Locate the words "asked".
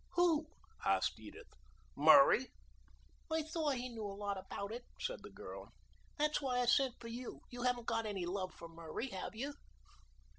0.83-1.19